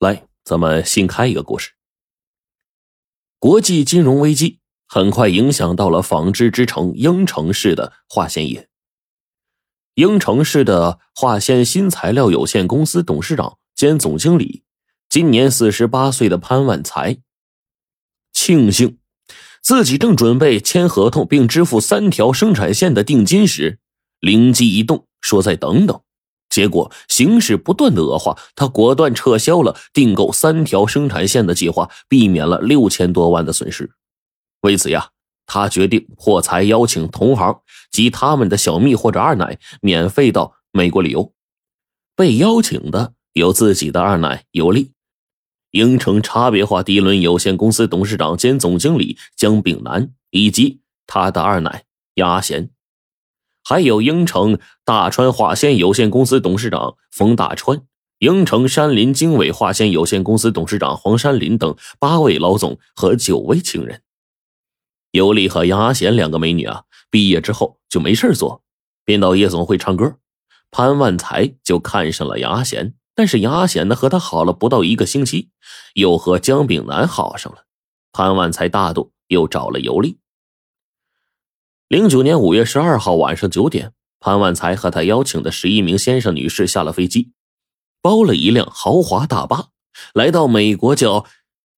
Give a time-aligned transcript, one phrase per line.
[0.00, 1.72] 来，咱们新开一个故事。
[3.38, 8.70] 国际金融危机很快影响到了纺织之城应城市的化纤业。
[9.96, 14.62] 应城市的化纤新材料有限公司董事长兼总经理，
[15.10, 17.18] 今年四十八岁的潘万才，
[18.32, 18.96] 庆幸
[19.60, 23.78] 自己正准备签合同并支付三条生产线的定金时，
[24.18, 26.00] 灵机一动，说：“再等等。”
[26.50, 33.90] 结果形势不断的恶化，他果断撤销了订购三条生产线的计划，避免了六千多万的损失。
[34.62, 35.10] 为此呀，
[35.46, 41.32] 他决定破财邀请同行及他们的小蜜或者二奶免费到美国旅游。
[42.14, 44.92] 被邀请的有自己的二奶尤利，
[45.70, 52.70] 英城差别化涤纶有限公司董事长兼总经理姜炳南，以及他的二奶鸭贤。
[53.70, 57.80] 还有英城大川化纤有限公司董事长冯大川、
[58.18, 64.02] 英城山林经纬化纤有限公司董事长黄山林等八位老总和九位情人。
[65.12, 68.64] 尤丽和杨阿贤两个美女啊，毕业之后就没事做，
[69.04, 70.16] 便到夜总会唱歌。
[70.72, 75.50] 潘万才就看上了杨阿贤，但是杨阿贤呢和他好了不到一个星期，
[75.94, 77.66] 又和姜炳南好上了。
[78.10, 80.18] 潘万才大度，又找了尤丽。
[81.90, 87.32] 零九年五月十二号晚上九点，潘万才和他邀请的十一名先生女士下了飞机，
[88.00, 89.70] 包了一辆豪华大巴，
[90.14, 91.26] 来到美国叫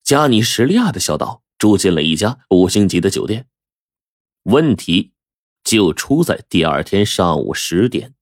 [0.03, 3.47] 加尼什利亚的小岛，住进了一家五星级的酒店。
[4.43, 5.13] 问题
[5.63, 8.13] 就出在第二天上午十点，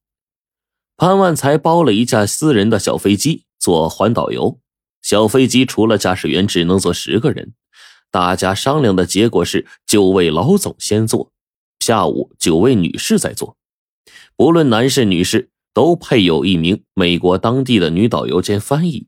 [0.95, 4.61] 潘万才包了一架私人的小飞机做环岛游，
[5.01, 7.53] 小飞机除了驾驶员只能坐十个人，
[8.09, 11.30] 大家商量的结果是九位老总先坐。
[11.81, 13.57] 下午九位女士在座，
[14.35, 19.07] 不论男士女士，都配有一名美国当地的女导游兼翻译，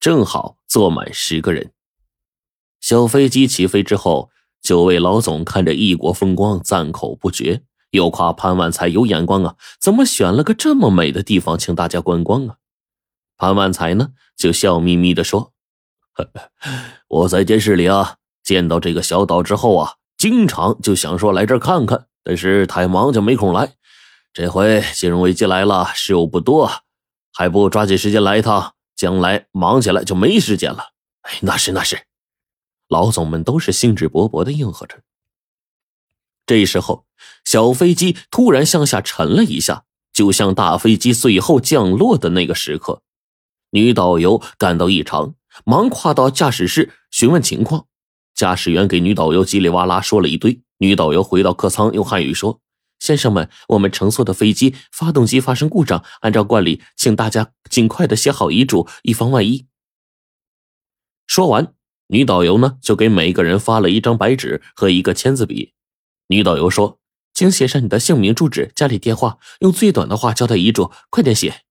[0.00, 1.72] 正好坐满十个人。
[2.80, 4.30] 小飞机起飞之后，
[4.62, 12.56] 九位老总看着异国风光，赞口不绝，又夸潘万才有眼光啊，怎么选了个这么美的地方请大家观光啊？
[13.36, 15.52] 潘万才呢，就笑眯眯的说
[17.06, 23.72] ：“我在电视里啊，见到这个小岛之后啊。”经常就想说来这儿看看，但是太忙就没空来。
[24.32, 26.70] 这回金融危机来了，事又不多，
[27.32, 30.88] 还不抓紧时间来一趟，将来忙起来就没时间了。
[31.22, 32.02] 哎，那是那是，
[32.88, 35.00] 老总们都是兴致勃勃的应和着。
[36.44, 37.06] 这时候，
[37.44, 43.02] 小飞机突然向下沉了一下，就像大飞机最后降落的那个时刻。
[43.70, 45.34] 女导游感到异常，
[45.64, 47.86] 忙跨到驾驶室询问情况。
[48.38, 52.60] 驾驶员给女导游叽里哇啦说了一堆，女导游回到客舱，用汉语说
[53.00, 59.66] ：“先生们，我们乘坐的飞机发动机发生故障，按照惯例，请大家尽快的写好遗嘱，以防万一。”
[61.26, 61.74] 说完，
[62.06, 65.74] 女导游呢就给每一个人发了一张白纸和一个签字笔。
[66.28, 67.00] 女导游说
[67.34, 71.62] ：“请写上你的姓名、住址、家里电话，用最短的话交代遗嘱，快点写。”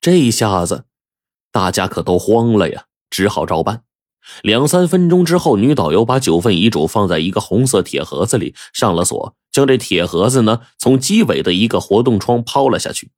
[0.00, 0.84] 这一下子，
[1.50, 3.82] 大家可都慌了呀，只好照办。
[4.42, 13.10] 两三分钟之后，女导游把九份遗嘱放在一个红色铁盒子里，上了锁，将这铁盒子呢从机尾的一个活动窗抛了下去。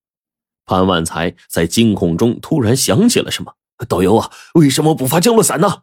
[0.64, 3.54] 潘万才在惊恐中突然想起了什么
[3.88, 5.82] ：“导游啊，为什么不发降落伞呢？”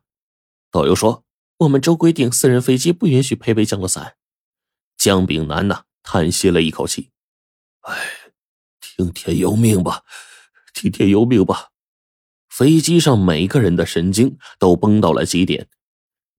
[0.71, 1.25] 导游说
[1.59, 4.16] ：“我们州规定，私人飞机不允许配备降落伞。”
[4.97, 7.09] 姜炳南呢叹息了一口气
[7.81, 7.95] ：“哎，
[8.79, 10.03] 听天由命吧，
[10.73, 11.69] 听天由命吧。”
[12.57, 15.68] 飞机上每个人的神经都绷到了极点，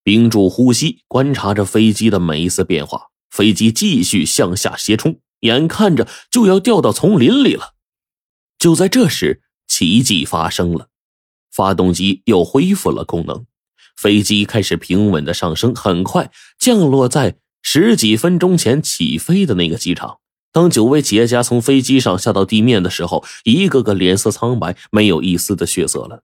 [0.02, 3.02] 屏住呼吸，观察着飞机的每一次变化。
[3.30, 7.74] 飞机继续向下斜冲，眼看着就要掉到丛林里了。
[8.58, 10.88] 就在这时，奇迹发生了，
[11.52, 13.46] 发动机又恢复了功能，
[13.96, 20.18] 飞机开始平稳的上升，很快降落在十几分钟前起飞的那个机场。
[20.50, 26.22] 当九位企业家从飞机上下到地面的时候，一个个脸色苍白，没有一丝的血色了。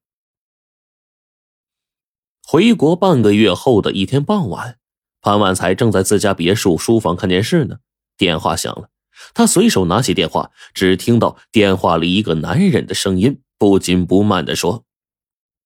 [2.47, 4.79] 回国半个月后的一天傍晚，
[5.21, 7.79] 潘万才正在自家别墅书房看电视呢，
[8.17, 8.91] 电话响了。
[9.33, 14.85] 他随手拿起电话，只听到电话里一个男人的声音不紧不慢的说：“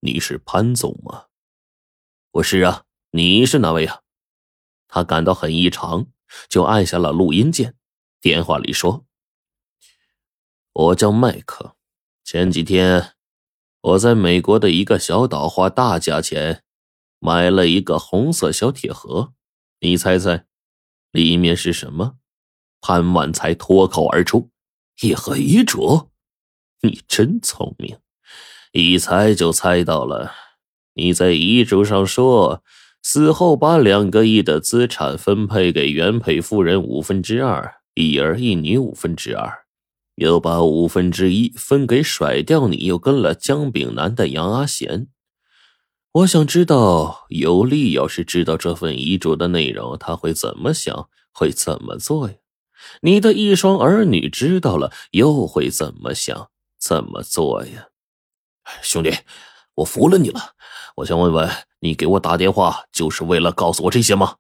[0.01, 1.25] 你是潘总吗
[2.33, 2.83] ？”“我是啊，
[3.13, 4.01] 你是哪位啊？”
[4.87, 6.07] 他感到很异常，
[6.49, 7.75] 就按下了录音键。
[8.21, 9.07] 电话里说
[10.73, 11.77] ：“我叫麦克，
[12.25, 13.13] 前几天
[13.81, 16.63] 我在美国的一个小岛花大价钱
[17.19, 19.33] 买了一个红色小铁盒，
[19.81, 20.47] 你猜猜
[21.13, 22.17] 里面是什么？”
[22.81, 24.51] 潘万才脱口而出
[25.03, 26.11] ：“一盒遗嘱。”
[26.83, 27.99] 你真聪明，
[28.71, 30.33] 一猜就猜到了。
[30.95, 32.63] 你在遗嘱上说，
[33.03, 39.67] 死后把两个亿的资产分配给原配夫人五分之二，一儿一女五分之二，
[40.15, 45.09] 又把五分之一分给甩掉你又跟了姜炳南的杨阿贤。
[46.13, 52.37] 我想知道，尤利要是知道这份遗嘱的内容，他会怎么想，会怎么做呀？
[53.03, 57.89] 你的一双儿女知道了，又会怎么想，怎么做呀？
[58.81, 59.13] 兄弟，
[59.75, 60.55] 我服了你了。
[60.99, 61.51] 我想问问，
[61.81, 64.37] 你给我打电话就是为了告诉我这些吗？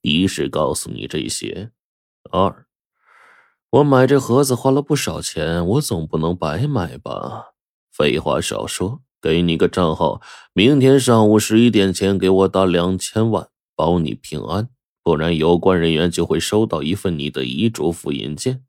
[0.00, 1.70] 一是告诉你这些，
[2.30, 2.66] 二，
[3.70, 7.54] 我买这盒子花了不少钱，我总不能白买吧？
[7.92, 9.02] 废话少说。
[9.20, 10.20] 给你个账号，
[10.52, 14.68] 明天上午十一点前给我打两千万，保你平安。
[15.02, 18.66] 不然有关人员就会收到一份你的遗嘱复印件。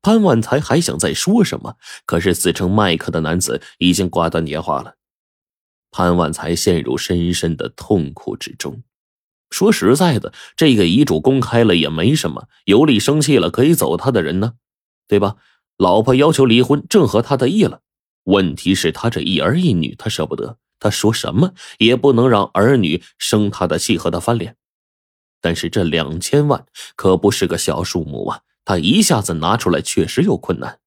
[0.00, 1.74] 潘万才还想再说什么，
[2.06, 4.94] 可是自称麦克的男子已经挂断电话了。
[5.90, 8.84] 潘万才陷入深深的痛苦之中。
[9.52, 14.54] 说实在的，这个遗嘱公开了也没什么，尤里生气了可以走他的人呢，
[15.06, 15.36] 对吧？
[15.76, 17.80] 老婆要求离婚，正合他的意了。
[18.24, 20.58] 问题是，他这一儿一女，他舍不得。
[20.78, 24.56] 他说什么也不能让儿女生他的气和他翻脸。
[25.40, 26.66] 但是这两千万
[26.96, 28.40] 可不是个小数目啊！
[28.64, 30.78] 他一下子拿出来确实有困难。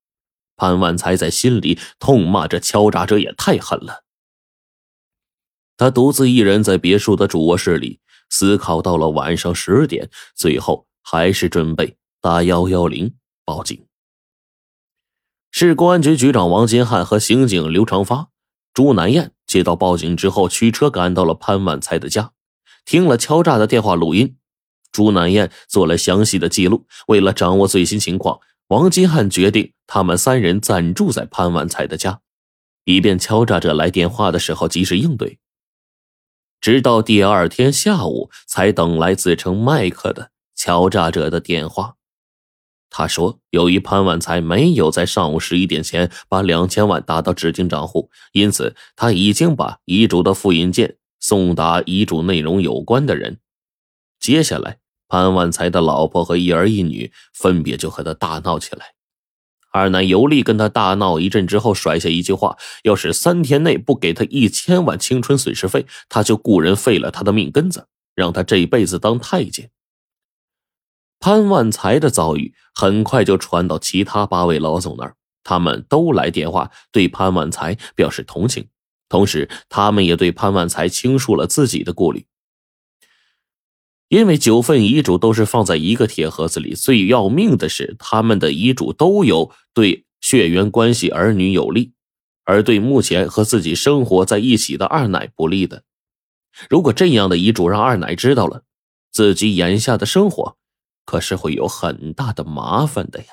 [0.56, 4.04] 潘万才在心里痛骂：这敲诈者也太狠了。
[5.76, 8.00] 他独自一人在别墅的主卧室里
[8.38, 13.14] 思考，到了晚上十点，最后还是准备打幺幺零
[13.46, 13.86] 报警。
[15.52, 18.28] 市公安局局长王金汉和刑警刘长发、
[18.74, 22.34] 朱南燕接到报警之后，驱车赶到了潘万才的家，
[22.84, 24.36] 听了敲诈的电话录音。
[24.92, 26.86] 朱南燕做了详细的记录。
[27.08, 32.20] 为了掌握最新情况，王金汉决定他们三人暂住在潘万才的家，
[32.84, 35.40] 以便敲诈者来电话的时候及时应对。
[36.60, 41.96] 直到第二天下午，才等来自称麦克的敲诈者的电话。
[42.90, 53.40] 他说：“由于潘万才没有在上午十一点前把两千万打到指定账户，因此他已经把遗嘱的复印件送达遗嘱内容有关的人。
[54.20, 58.95] 接下来，潘万才的老婆和一儿一女分别就和他大闹起来。
[59.76, 67.86] 二奶尤利跟他大闹一阵之后，甩下一句话：要是三天内不给他一千万青春损失费，他就雇人废了他的命根子，
[68.16, 69.70] 让他这辈子当太监。”
[71.20, 78.70] 潘万才的遭遇很快就传到其他八位老总那儿，他们都来电话对潘万才表示同情，
[79.10, 82.26] 同时他们也对潘万才倾诉了自己的顾虑。
[84.08, 91.94] 因为九份遗嘱都是放在一个铁盒子里，最要命的是他们的遗嘱都有对血缘关系儿女有利，
[92.44, 95.84] 而对目前和自己生活在一起的二奶不利的。
[96.70, 98.64] 如果这样的遗嘱让二奶知道了，
[99.12, 100.58] 自己眼下的生活。
[101.06, 103.28] 可是会有很大的麻烦的呀。